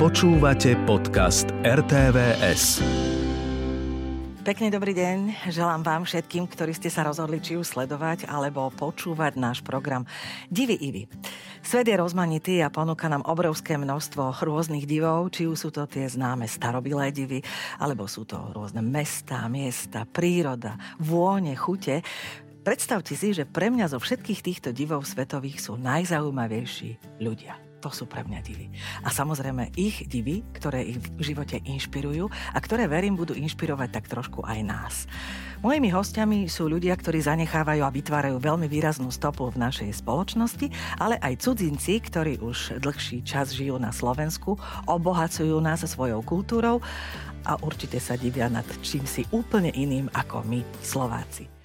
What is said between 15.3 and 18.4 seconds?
či už sú to tie známe starobilé divy, alebo sú to